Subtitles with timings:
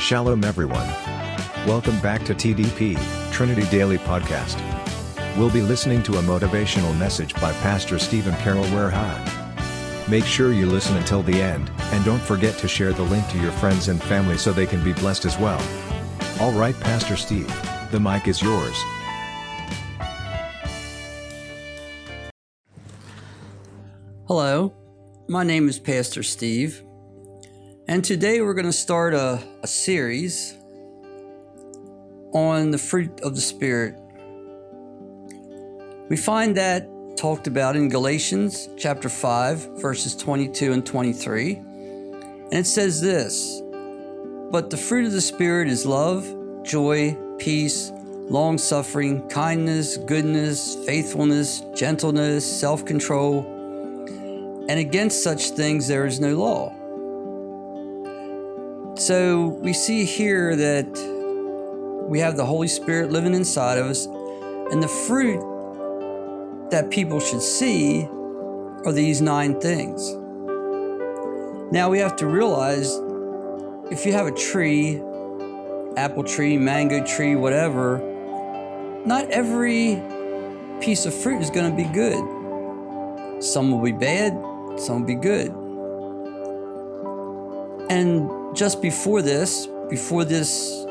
[0.00, 0.88] Shalom, everyone.
[1.66, 2.98] Welcome back to TDP,
[3.32, 4.56] Trinity Daily Podcast.
[5.36, 9.22] We'll be listening to a motivational message by Pastor Stephen Carroll Warehime.
[10.10, 13.38] Make sure you listen until the end, and don't forget to share the link to
[13.38, 15.62] your friends and family so they can be blessed as well.
[16.40, 17.52] All right, Pastor Steve,
[17.90, 18.82] the mic is yours.
[24.26, 24.74] Hello,
[25.28, 26.82] my name is Pastor Steve,
[27.90, 30.56] and today we're going to start a, a series
[32.32, 33.96] on the fruit of the Spirit.
[36.08, 41.54] We find that talked about in Galatians chapter 5, verses 22 and 23.
[41.54, 43.60] And it says this
[44.52, 46.32] But the fruit of the Spirit is love,
[46.62, 53.56] joy, peace, long suffering, kindness, goodness, faithfulness, gentleness, self control
[54.68, 56.79] and against such things there is no law.
[59.00, 64.82] So we see here that we have the Holy Spirit living inside of us, and
[64.82, 65.40] the fruit
[66.70, 68.06] that people should see
[68.84, 70.12] are these nine things.
[71.72, 72.94] Now we have to realize
[73.90, 75.00] if you have a tree,
[75.96, 78.00] apple tree, mango tree, whatever,
[79.06, 80.02] not every
[80.82, 83.42] piece of fruit is going to be good.
[83.42, 84.34] Some will be bad,
[84.78, 85.48] some will be good.
[87.88, 90.84] And just before this, before this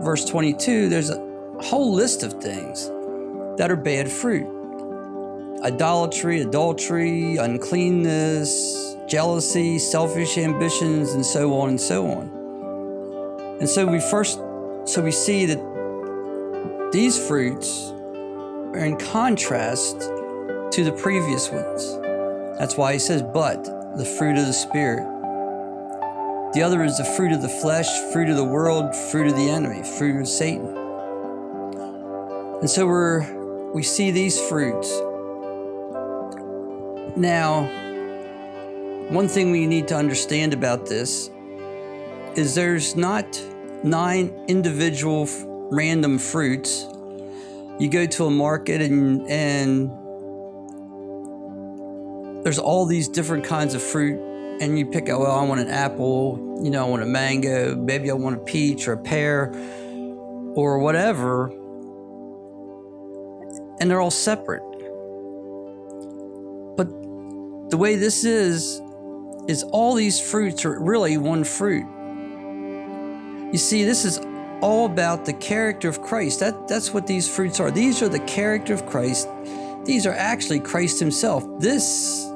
[0.00, 1.18] verse 22, there's a
[1.60, 2.88] whole list of things
[3.58, 4.46] that are bad fruit
[5.64, 13.58] idolatry, adultery, uncleanness, jealousy, selfish ambitions, and so on and so on.
[13.58, 14.38] And so we first,
[14.84, 17.90] so we see that these fruits
[18.72, 21.98] are in contrast to the previous ones.
[22.58, 23.64] That's why he says, but
[23.96, 25.17] the fruit of the Spirit.
[26.54, 29.50] The other is the fruit of the flesh, fruit of the world, fruit of the
[29.50, 30.66] enemy, fruit of Satan.
[32.60, 34.90] And so we're, we see these fruits.
[37.18, 37.64] Now,
[39.10, 41.30] one thing we need to understand about this
[42.34, 43.26] is there's not
[43.84, 45.28] nine individual
[45.70, 46.86] random fruits.
[47.78, 49.90] You go to a market and, and
[52.42, 54.27] there's all these different kinds of fruit
[54.60, 57.76] and you pick out well i want an apple you know i want a mango
[57.76, 59.52] maybe i want a peach or a pear
[60.58, 61.48] or whatever.
[63.80, 64.62] And they're all separate.
[66.76, 66.88] But
[67.70, 68.80] the way this is
[69.46, 71.86] is all these fruits are really one fruit.
[73.52, 74.18] You see this is
[74.60, 76.40] all about the character of christ.
[76.40, 77.70] That that's what these fruits are.
[77.70, 79.28] These are the character of christ.
[79.84, 81.44] These are actually christ himself.
[81.60, 82.27] This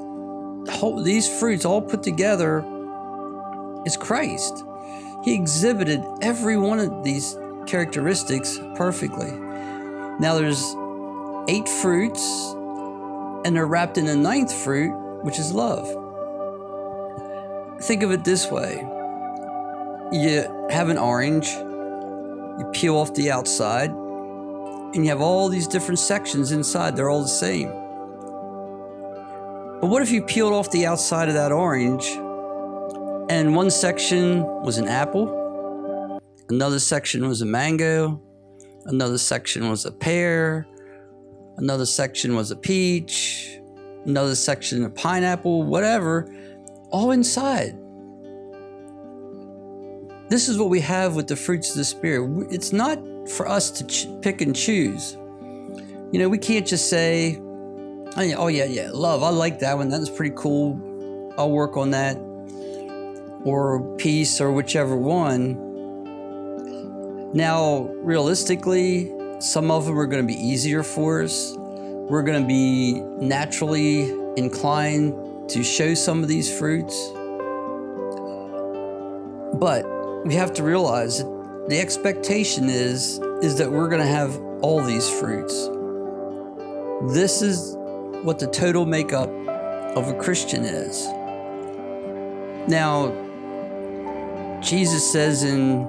[0.82, 2.64] whole, these fruits all put together
[3.86, 4.64] is Christ.
[5.22, 7.38] He exhibited every one of these
[7.68, 9.30] characteristics perfectly.
[10.18, 10.74] Now there's
[11.48, 12.24] eight fruits,
[13.44, 15.86] and they're wrapped in a ninth fruit, which is love.
[17.82, 18.84] Think of it this way
[20.12, 26.00] you have an orange, you peel off the outside, and you have all these different
[26.00, 26.96] sections inside.
[26.96, 27.81] They're all the same.
[29.82, 32.06] But what if you peeled off the outside of that orange
[33.28, 38.22] and one section was an apple, another section was a mango,
[38.84, 40.68] another section was a pear,
[41.56, 43.58] another section was a peach,
[44.06, 46.32] another section a pineapple, whatever,
[46.90, 47.76] all inside.
[50.28, 52.46] This is what we have with the fruits of the Spirit.
[52.52, 53.00] It's not
[53.30, 55.14] for us to ch- pick and choose.
[56.12, 57.41] You know, we can't just say,
[58.14, 59.22] Oh, oh yeah, yeah, love.
[59.22, 59.88] I like that one.
[59.88, 61.32] That's pretty cool.
[61.38, 62.16] I'll work on that.
[63.44, 65.70] Or peace, or whichever one.
[67.32, 71.54] Now, realistically, some of them are going to be easier for us.
[71.56, 76.94] We're going to be naturally inclined to show some of these fruits.
[79.58, 79.86] But
[80.26, 84.82] we have to realize that the expectation is is that we're going to have all
[84.82, 85.68] these fruits.
[87.14, 87.76] This is
[88.22, 89.28] what the total makeup
[89.96, 91.06] of a Christian is.
[92.68, 93.12] Now,
[94.60, 95.86] Jesus says in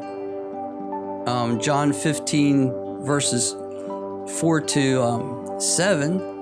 [1.27, 3.55] um, John 15, verses
[4.39, 6.33] 4 to um, 7,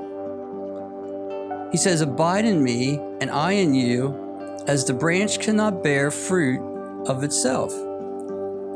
[1.71, 4.15] he says, Abide in me, and I in you,
[4.67, 6.61] as the branch cannot bear fruit
[7.07, 7.73] of itself,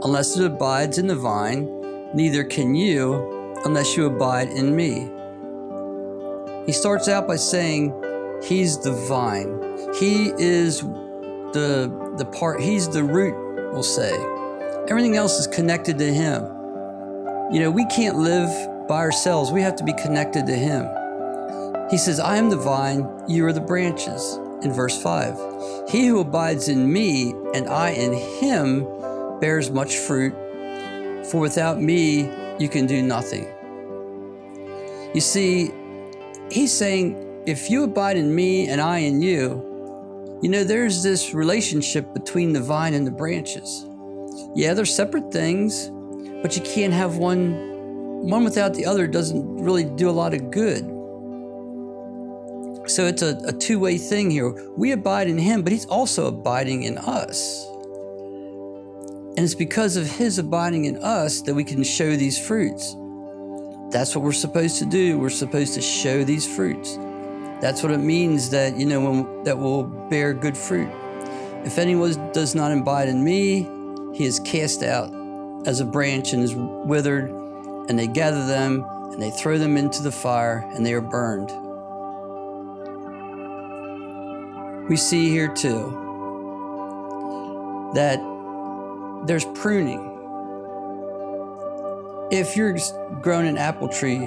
[0.03, 1.69] unless it abides in the vine,
[2.13, 5.09] neither can you unless you abide in me.
[6.65, 7.93] He starts out by saying
[8.43, 9.61] he's the vine.
[9.99, 13.35] He is the the part he's the root,
[13.73, 14.13] we'll say.
[14.87, 16.43] Everything else is connected to Him.
[17.51, 18.49] You know, we can't live
[18.87, 20.87] by ourselves, we have to be connected to Him.
[21.89, 24.39] He says, I am the vine, you are the branches.
[24.61, 28.85] In verse 5, He who abides in me and I in him
[29.39, 30.33] bears much fruit,
[31.29, 33.47] for without me you can do nothing.
[35.13, 35.71] You see,
[36.51, 41.33] He's saying, if you abide in me and I in you, you know, there's this
[41.33, 43.85] relationship between the vine and the branches.
[44.55, 45.89] Yeah, they're separate things,
[46.41, 47.73] but you can't have one
[48.29, 50.83] one without the other doesn't really do a lot of good.
[52.89, 54.49] So it's a, a two way thing here.
[54.75, 57.65] We abide in Him, but He's also abiding in us.
[59.37, 62.95] And it's because of His abiding in us that we can show these fruits.
[63.95, 65.17] That's what we're supposed to do.
[65.17, 66.97] We're supposed to show these fruits.
[67.61, 70.89] That's what it means that, you know, when, that will bear good fruit.
[71.63, 73.69] If anyone does not abide in me,
[74.13, 75.13] he is cast out
[75.65, 77.29] as a branch and is withered,
[77.87, 81.49] and they gather them and they throw them into the fire and they are burned.
[84.89, 86.01] We see here too
[87.93, 88.19] that
[89.25, 90.14] there's pruning.
[92.31, 92.75] If you're
[93.21, 94.19] growing an apple tree,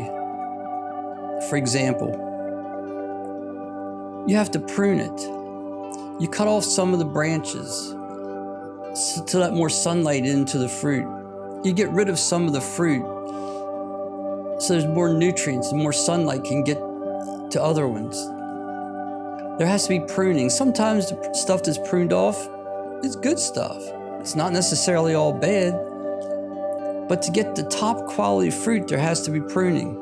[1.48, 2.10] for example,
[4.26, 5.20] you have to prune it.
[6.20, 7.90] You cut off some of the branches
[9.26, 11.06] to let more sunlight into the fruit.
[11.64, 13.02] You get rid of some of the fruit
[14.60, 16.78] so there's more nutrients and more sunlight can get
[17.50, 18.16] to other ones.
[19.58, 20.50] There has to be pruning.
[20.50, 22.48] Sometimes the stuff that's pruned off
[23.04, 23.80] is good stuff.
[24.20, 25.74] It's not necessarily all bad.
[27.08, 29.96] But to get the top quality fruit, there has to be pruning.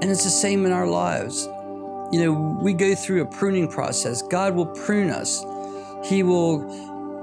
[0.00, 1.48] And it's the same in our lives.
[2.12, 4.22] You know, we go through a pruning process.
[4.22, 5.44] God will prune us.
[6.04, 6.60] He will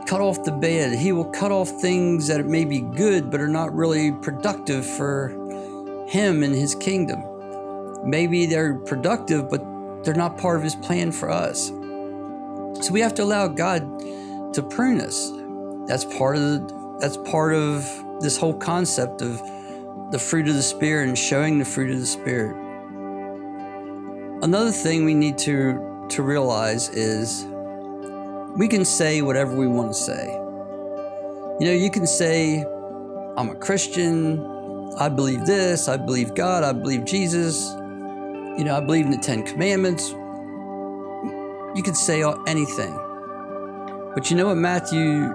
[0.07, 0.97] cut off the bad.
[0.97, 5.29] He will cut off things that may be good but are not really productive for
[6.07, 7.23] Him and His kingdom.
[8.03, 9.63] Maybe they're productive, but
[10.03, 11.67] they're not part of His plan for us.
[11.67, 13.99] So we have to allow God
[14.53, 15.31] to prune us.
[15.87, 17.83] That's part of the, that's part of
[18.19, 19.41] this whole concept of
[20.11, 22.55] the fruit of the Spirit and showing the fruit of the Spirit.
[24.41, 27.45] Another thing we need to, to realize is
[28.57, 30.27] we can say whatever we want to say.
[31.59, 32.65] You know, you can say,
[33.37, 34.43] I'm a Christian,
[34.97, 37.69] I believe this, I believe God, I believe Jesus,
[38.57, 40.09] you know, I believe in the Ten Commandments.
[40.09, 42.97] You can say anything.
[44.15, 45.31] But you know what Matthew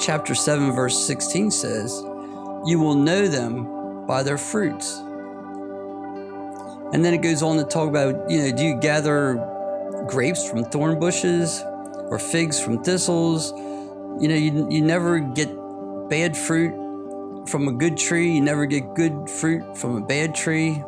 [0.00, 2.02] chapter 7, verse 16 says,
[2.66, 4.98] You will know them by their fruits.
[6.92, 9.34] And then it goes on to talk about, you know, do you gather
[10.08, 13.52] grapes from thorn bushes or figs from thistles?
[14.20, 15.48] You know, you, you never get
[16.08, 16.74] bad fruit
[17.48, 20.82] from a good tree, you never get good fruit from a bad tree,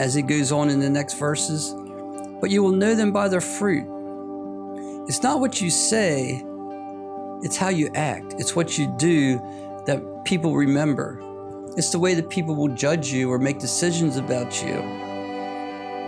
[0.00, 1.74] as it goes on in the next verses.
[2.40, 3.86] But you will know them by their fruit.
[5.08, 6.42] It's not what you say,
[7.44, 9.38] it's how you act, it's what you do
[9.86, 11.20] that people remember.
[11.76, 14.80] It's the way that people will judge you or make decisions about you.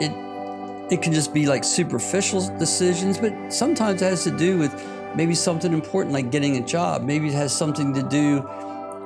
[0.00, 0.12] It
[0.90, 4.72] it can just be like superficial decisions, but sometimes it has to do with
[5.14, 7.02] maybe something important like getting a job.
[7.02, 8.48] Maybe it has something to do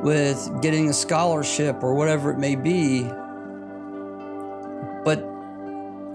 [0.00, 3.02] with getting a scholarship or whatever it may be.
[5.04, 5.26] But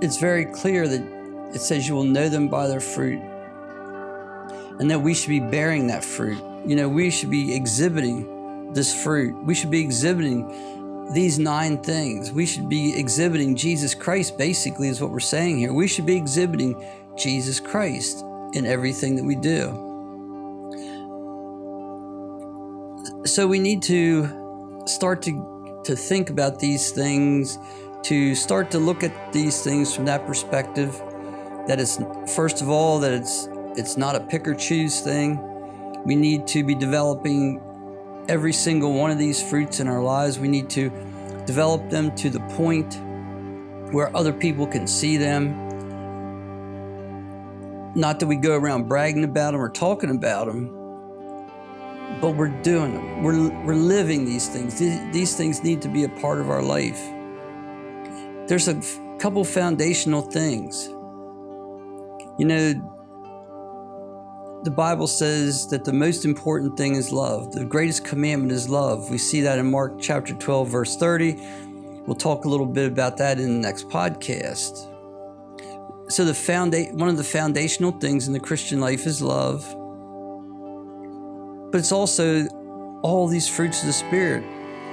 [0.02, 1.02] it's very clear that
[1.54, 3.22] it says you will know them by their fruit
[4.80, 6.42] and that we should be bearing that fruit.
[6.66, 9.36] You know, we should be exhibiting this fruit.
[9.44, 12.32] We should be exhibiting these nine things.
[12.32, 15.72] We should be exhibiting Jesus Christ, basically, is what we're saying here.
[15.74, 16.84] We should be exhibiting
[17.16, 19.82] Jesus Christ in everything that we do.
[23.26, 27.58] So we need to start to, to think about these things,
[28.04, 30.92] to start to look at these things from that perspective.
[31.68, 32.00] That it's,
[32.36, 35.40] first of all, that it's it's not a pick or choose thing.
[36.06, 37.62] We need to be developing
[38.28, 40.40] every single one of these fruits in our lives.
[40.40, 40.90] We need to
[41.46, 43.00] develop them to the point
[43.92, 45.62] where other people can see them.
[47.96, 50.68] Not that we go around bragging about them or talking about them,
[52.22, 53.24] but we're doing them.
[53.24, 54.80] We're, we're living these things.
[54.80, 57.02] These, these things need to be a part of our life.
[58.48, 58.82] There's a
[59.20, 60.88] couple foundational things.
[62.38, 62.95] You know,
[64.66, 67.54] the Bible says that the most important thing is love.
[67.54, 69.12] The greatest commandment is love.
[69.12, 71.36] We see that in Mark chapter 12, verse 30.
[72.08, 74.92] We'll talk a little bit about that in the next podcast.
[76.12, 79.64] So the founda- one of the foundational things in the Christian life is love.
[81.72, 82.48] But it's also
[83.04, 84.44] all these fruits of the Spirit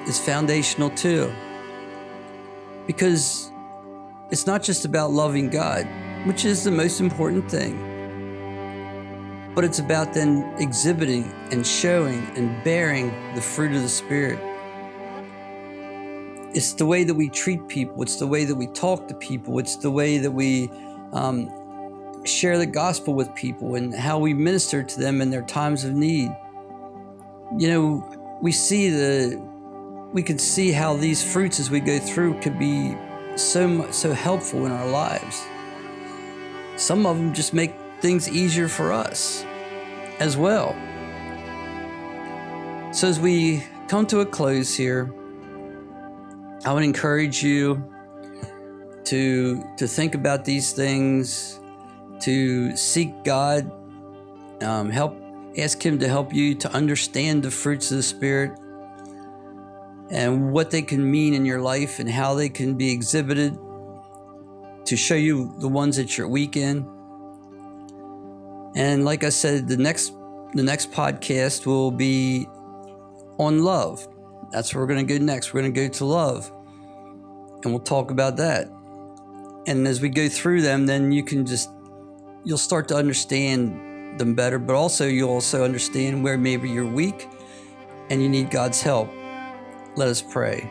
[0.07, 1.33] is foundational too.
[2.87, 3.51] Because
[4.31, 5.89] it's not just about loving God,
[6.27, 7.92] which is the most important thing,
[9.55, 14.39] but it's about then exhibiting and showing and bearing the fruit of the Spirit.
[16.55, 19.59] It's the way that we treat people, it's the way that we talk to people,
[19.59, 20.71] it's the way that we
[21.13, 21.51] um,
[22.25, 25.95] share the gospel with people and how we minister to them in their times of
[25.95, 26.31] need.
[27.59, 29.53] You know, we see the
[30.13, 32.97] we can see how these fruits as we go through could be
[33.37, 35.43] so so helpful in our lives.
[36.77, 39.45] Some of them just make things easier for us
[40.19, 40.77] as well.
[42.93, 45.15] So as we come to a close here,
[46.65, 47.83] I would encourage you
[49.05, 51.59] to to think about these things,
[52.21, 53.71] to seek God,
[54.63, 55.17] um, help
[55.57, 58.59] ask Him to help you to understand the fruits of the Spirit
[60.11, 63.59] and what they can mean in your life and how they can be exhibited
[64.85, 66.87] to show you the ones that you're weak in.
[68.75, 70.13] And like I said, the next
[70.55, 72.47] the next podcast will be
[73.39, 74.07] on love.
[74.51, 75.55] That's where we're going to go next.
[75.55, 76.53] We're going to go to love.
[77.65, 78.69] And we'll talk about that.
[79.67, 81.71] And as we go through them, then you can just
[82.45, 87.29] you'll start to understand them better, but also you'll also understand where maybe you're weak
[88.11, 89.09] and you need God's help.
[89.97, 90.71] Let us pray.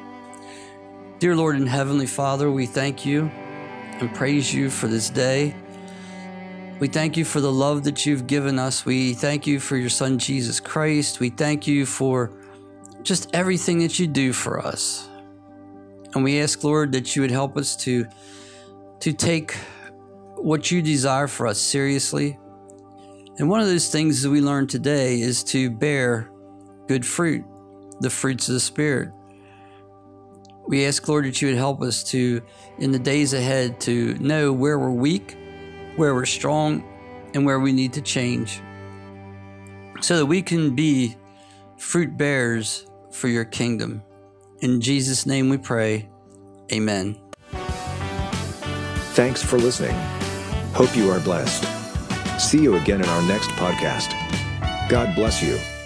[1.20, 3.26] Dear Lord and Heavenly Father, we thank you
[4.00, 5.56] and praise you for this day.
[6.82, 8.88] We thank you for the love that you've given us.
[8.88, 11.20] We thank you for your Son, Jesus Christ.
[11.20, 12.34] We thank you for
[13.04, 15.08] just everything that you do for us.
[16.16, 18.08] And we ask, Lord, that you would help us to,
[19.00, 19.54] to take
[20.38, 22.40] what you desire for us seriously.
[23.38, 26.32] And one of those things that we learned today is to bear
[26.88, 27.46] good fruit
[28.00, 29.12] the fruits of the Spirit.
[30.68, 32.42] We ask, Lord, that you would help us to,
[32.80, 35.38] in the days ahead, to know where we're weak,
[35.96, 36.84] where we're strong,
[37.34, 38.62] and where we need to change
[40.02, 41.16] so that we can be
[41.78, 44.02] fruit bearers for your kingdom.
[44.62, 46.10] In Jesus' name we pray.
[46.72, 47.18] Amen.
[49.14, 49.96] Thanks for listening.
[50.74, 51.66] Hope you are blessed.
[52.40, 54.10] See you again in our next podcast.
[54.90, 55.81] God bless you.